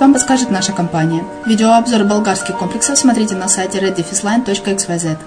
[0.00, 1.22] вам подскажет наша компания.
[1.44, 5.18] Видеообзор болгарских комплексов смотрите на сайте reddefisline.xyz.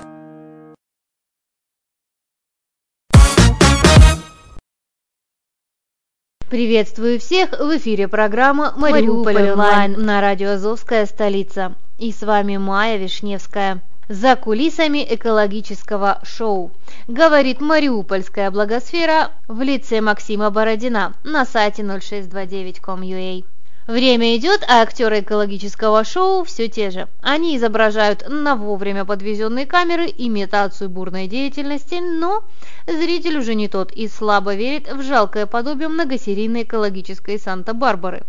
[6.50, 7.52] Приветствую всех!
[7.52, 11.76] В эфире программа «Мариуполь онлайн» на радио «Азовская столица».
[12.00, 13.82] И с вами Майя Вишневская.
[14.08, 16.72] за кулисами экологического шоу,
[17.08, 23.44] говорит Мариупольская благосфера в лице Максима Бородина на сайте 0629.com.ua.
[23.90, 27.08] Время идет, а актеры экологического шоу все те же.
[27.24, 32.44] Они изображают на вовремя подвезенные камеры имитацию бурной деятельности, но
[32.86, 38.22] зритель уже не тот и слабо верит в жалкое подобие многосерийной экологической Санта-Барбары.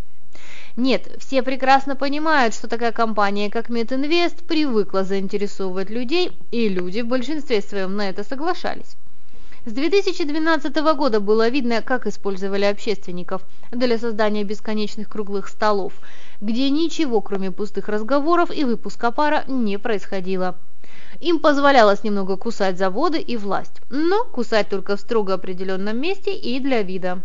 [0.76, 7.06] Нет, все прекрасно понимают, что такая компания, как Мединвест, привыкла заинтересовывать людей, и люди в
[7.06, 8.96] большинстве своем на это соглашались.
[9.66, 15.92] С 2012 года было видно, как использовали общественников для создания бесконечных круглых столов,
[16.40, 20.56] где ничего, кроме пустых разговоров и выпуска пара, не происходило.
[21.20, 26.58] Им позволялось немного кусать заводы и власть, но кусать только в строго определенном месте и
[26.58, 27.20] для вида.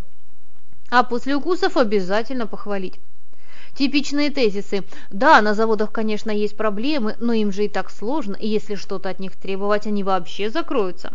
[0.90, 3.00] А после укусов обязательно похвалить.
[3.78, 4.84] Типичные тезисы.
[5.10, 9.08] Да, на заводах, конечно, есть проблемы, но им же и так сложно, и если что-то
[9.08, 11.14] от них требовать, они вообще закроются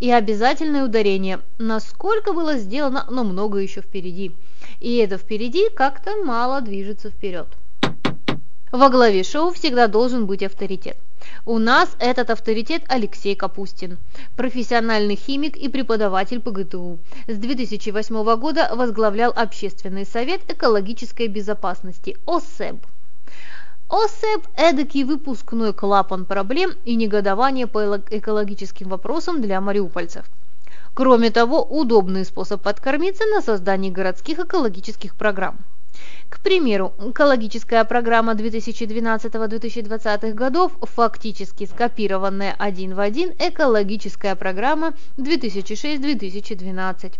[0.00, 1.40] и обязательное ударение.
[1.58, 4.32] Насколько было сделано, но много еще впереди.
[4.80, 7.48] И это впереди как-то мало движется вперед.
[8.72, 10.96] Во главе шоу всегда должен быть авторитет.
[11.44, 13.98] У нас этот авторитет Алексей Капустин,
[14.36, 16.98] профессиональный химик и преподаватель ПГТУ.
[17.26, 22.84] С 2008 года возглавлял Общественный совет экологической безопасности ОСЭБ.
[23.88, 30.26] ОСЭП– эдакий выпускной клапан проблем и негодования по экологическим вопросам для мариупольцев.
[30.92, 35.58] Кроме того, удобный способ подкормиться на создании городских экологических программ.
[36.28, 47.12] К примеру, экологическая программа 2012-2020 годов, фактически скопированная один в один экологическая программа 2006-2012.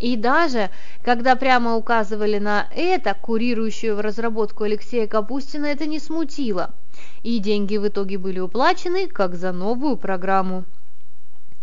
[0.00, 0.70] И даже,
[1.02, 6.72] когда прямо указывали на это, курирующую в разработку Алексея Капустина это не смутило.
[7.22, 10.64] И деньги в итоге были уплачены, как за новую программу.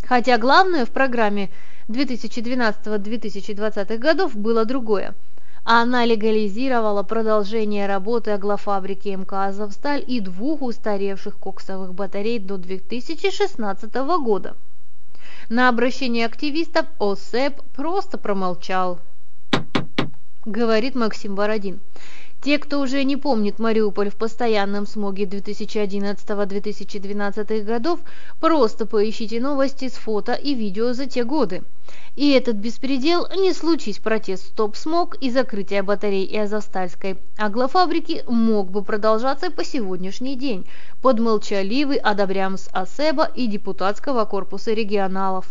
[0.04, 1.50] Хотя главное в программе
[1.90, 5.16] 2012-2020 годов было другое.
[5.64, 13.94] Она легализировала продолжение работы аглофабрики МК «Азовсталь» и двух устаревших коксовых батарей до 2016
[14.24, 14.56] года.
[15.52, 19.02] На обращение активистов ОСЭП просто промолчал.
[20.46, 21.82] Говорит Максим Бородин.
[22.42, 28.00] Те, кто уже не помнит Мариуполь в постоянном смоге 2011-2012 годов,
[28.40, 31.62] просто поищите новости с фото и видео за те годы.
[32.16, 38.84] И этот беспредел, не случись протест «Стоп-смог» и закрытие батарей и Азовстальской аглофабрики, мог бы
[38.84, 40.66] продолжаться по сегодняшний день
[41.04, 45.46] под молчаливый одобрямс АСЭБа и депутатского корпуса регионалов.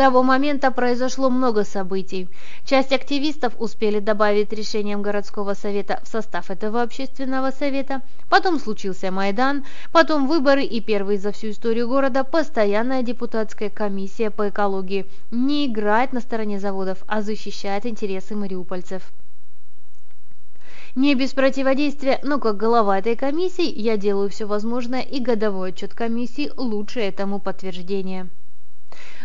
[0.00, 2.30] Того момента произошло много событий.
[2.64, 8.00] Часть активистов успели добавить решением городского совета в состав этого общественного совета,
[8.30, 9.62] потом случился Майдан,
[9.92, 16.14] потом выборы и первый за всю историю города постоянная депутатская комиссия по экологии не играет
[16.14, 19.02] на стороне заводов, а защищает интересы мариупольцев.
[20.94, 25.92] Не без противодействия, но как голова этой комиссии я делаю все возможное и годовой отчет
[25.92, 28.30] комиссии лучше этому подтверждение.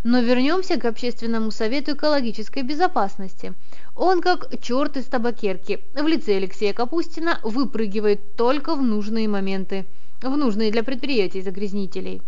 [0.03, 3.53] Но вернемся к Общественному совету экологической безопасности.
[3.95, 9.85] Он, как черт из табакерки, в лице Алексея Капустина выпрыгивает только в нужные моменты,
[10.21, 12.21] в нужные для предприятий загрязнителей.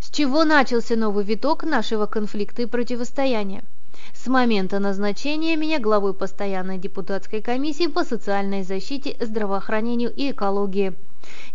[0.00, 3.64] С чего начался новый виток нашего конфликта и противостояния?
[4.24, 10.94] С момента назначения меня главой постоянной депутатской комиссии по социальной защите, здравоохранению и экологии–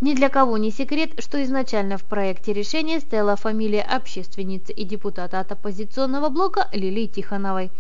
[0.02, 5.40] ни для кого не секрет, что изначально в проекте решения стояла фамилия общественницы и депутата
[5.40, 7.72] от оппозиционного блока Лилии Тихоновой.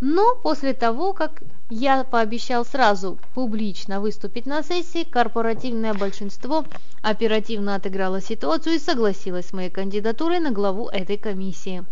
[0.00, 6.64] Но после того, как я пообещал сразу публично выступить на сессии, корпоративное большинство
[7.02, 11.84] оперативно отыграло ситуацию и согласилось с моей кандидатурой на главу этой комиссии.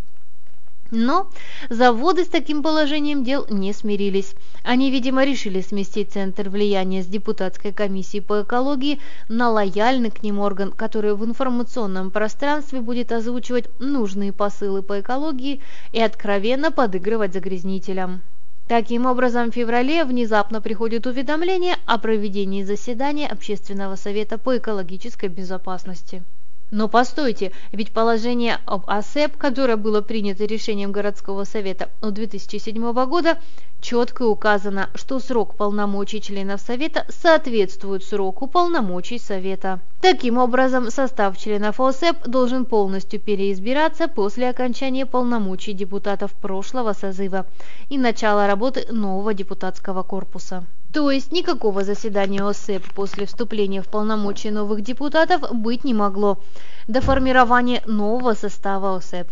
[0.96, 1.28] Но
[1.70, 4.36] заводы с таким положением дел не смирились.
[4.62, 10.38] Они, видимо, решили сместить центр влияния с депутатской комиссии по экологии на лояльный к ним
[10.38, 15.60] орган, который в информационном пространстве будет озвучивать нужные посылы по экологии
[15.90, 18.22] и откровенно подыгрывать загрязнителям.
[18.68, 26.22] Таким образом, в феврале внезапно приходит уведомление о проведении заседания Общественного совета по экологической безопасности.
[26.70, 33.38] Но постойте, ведь положение об АСЭП, которое было принято решением городского совета от 2007 года,
[33.80, 39.80] четко указано, что срок полномочий членов совета соответствует сроку полномочий совета.
[40.00, 47.46] Таким образом, состав членов ОСЭП должен полностью переизбираться после окончания полномочий депутатов прошлого созыва
[47.88, 50.64] и начала работы нового депутатского корпуса.
[50.94, 56.38] То есть никакого заседания ОСЭП после вступления в полномочия новых депутатов быть не могло
[56.86, 59.28] до формирования нового состава ОСЭП.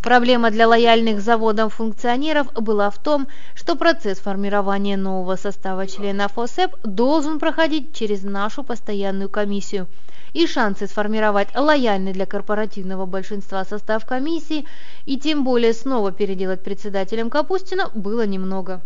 [0.00, 6.76] Проблема для лояльных заводам функционеров была в том, что процесс формирования нового состава членов ОСЭП
[6.84, 9.88] должен проходить через нашу постоянную комиссию,
[10.34, 14.66] и шансы сформировать лояльный для корпоративного большинства состав комиссии
[15.04, 18.82] и тем более снова переделать председателем Капустина было немного.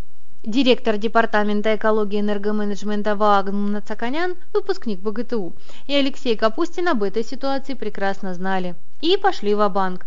[0.46, 5.52] Директор Департамента экологии и энергоменеджмента Ваагн Нацаканян, выпускник БГТУ,
[5.88, 8.76] и Алексей Капустин об этой ситуации прекрасно знали.
[9.00, 10.06] И пошли в банк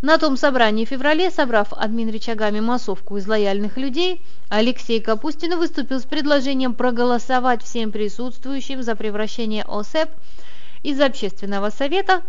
[0.00, 6.04] на том собрании в феврале, собрав админ-рычагами массовку из лояльных людей, Алексей Капустин выступил с
[6.04, 10.10] предложением проголосовать всем присутствующим за превращение ОСЭП
[10.84, 12.22] из общественного совета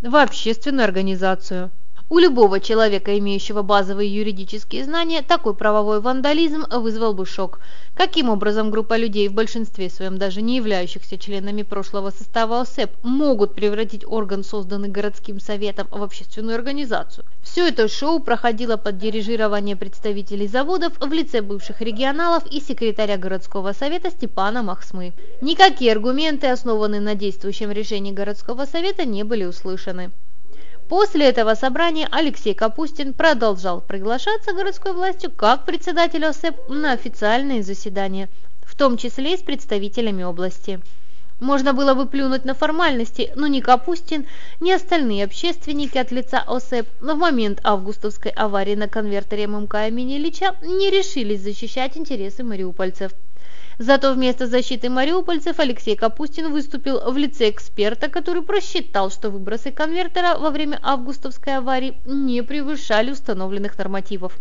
[0.00, 1.72] в общественную организацию.
[2.10, 7.60] У любого человека, имеющего базовые юридические знания, такой правовой вандализм вызвал бы шок.
[7.94, 13.54] Каким образом группа людей, в большинстве своем даже не являющихся членами прошлого состава ОСЭП, могут
[13.54, 17.26] превратить орган, созданный городским советом, в общественную организацию?
[17.42, 23.74] Все это шоу проходило под дирижирование представителей заводов в лице бывших регионалов и секретаря городского
[23.74, 25.12] совета Степана Махсмы.
[25.42, 30.10] Никакие аргументы, основанные на действующем решении городского совета, не были услышаны.
[30.88, 38.30] После этого собрания Алексей Капустин продолжал приглашаться городской властью как председатель ОСЭП на официальные заседания,
[38.62, 40.80] в том числе и с представителями области.
[41.40, 44.26] Можно было бы плюнуть на формальности, но ни Капустин,
[44.60, 50.56] ни остальные общественники от лица ОСЭП в момент августовской аварии на конвертере ММК имени Ильича
[50.62, 53.12] не решились защищать интересы мариупольцев.
[53.78, 60.36] Зато вместо защиты мариупольцев Алексей Капустин выступил в лице эксперта, который просчитал, что выбросы конвертера
[60.36, 64.36] во время августовской аварии не превышали установленных нормативов.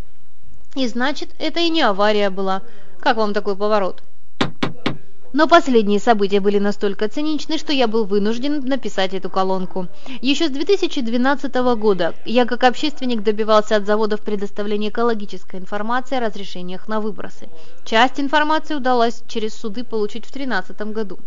[0.75, 2.63] И значит, это и не авария была.
[2.99, 4.01] Как вам такой поворот?
[5.37, 9.87] Но последние события были настолько циничны, что я был вынужден написать эту колонку.
[10.19, 16.87] Еще с 2012 года я как общественник добивался от заводов предоставления экологической информации о разрешениях
[16.87, 17.49] на выбросы.
[17.85, 21.19] Часть информации удалось через суды получить в 2013 году.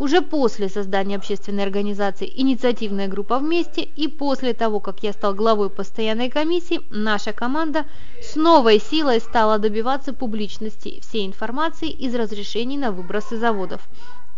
[0.00, 5.68] Уже после создания общественной организации «Инициативная группа вместе» и после того, как я стал главой
[5.68, 7.84] постоянной комиссии, наша команда
[8.22, 13.82] с новой силой стала добиваться публичности всей информации из разрешений на выбросы заводов,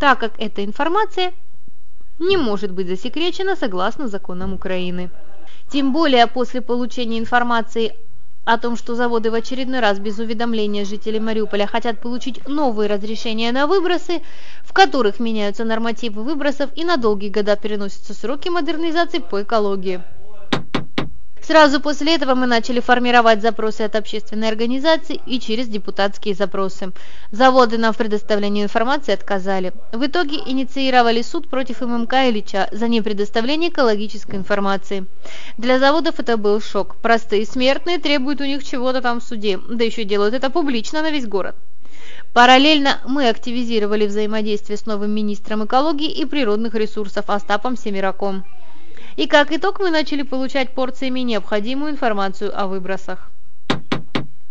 [0.01, 1.33] так как эта информация
[2.19, 5.13] не может быть засекречена согласно законам Украины.
[5.71, 7.95] Тем более после получения информации
[8.45, 13.53] о том, что заводы в очередной раз без уведомления жителей Мариуполя хотят получить новые разрешения
[13.53, 14.21] на выбросы,
[14.73, 20.01] в которых меняются нормативы выбросов и на долгие года переносятся сроки модернизации по экологии.
[21.43, 26.93] Сразу после этого мы начали формировать запросы от общественной организации и через депутатские запросы.
[27.31, 29.75] Заводы нам в предоставлении информации отказали.
[29.93, 35.05] В итоге инициировали суд против ММК Ильича за непредоставление экологической информации.
[35.59, 36.97] Для заводов это был шок.
[37.03, 41.11] Простые смертные требуют у них чего-то там в суде, да еще делают это публично на
[41.11, 41.57] весь город.
[42.33, 48.45] Параллельно мы активизировали взаимодействие с новым министром экологии и природных ресурсов Остапом Семираком.
[49.17, 53.31] И как итог мы начали получать порциями необходимую информацию о выбросах.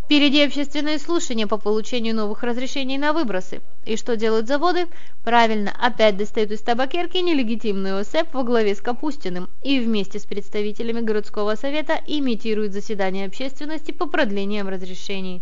[0.06, 3.62] Впереди общественные слушания по получению новых разрешений на выбросы.
[3.86, 4.86] И что делают заводы?
[5.24, 11.02] Правильно, опять достают из табакерки нелегитимный ОСЭП во главе с Капустиным и вместе с представителями
[11.02, 15.42] городского совета имитируют заседание общественности по продлениям разрешений.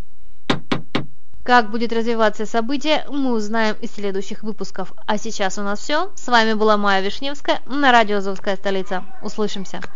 [1.49, 4.93] Как будет развиваться событие, мы узнаем из следующих выпусков.
[5.07, 6.11] А сейчас у нас все.
[6.13, 9.03] С вами была Майя Вишневская на радио «Азовская столица».
[9.23, 9.81] Услышимся.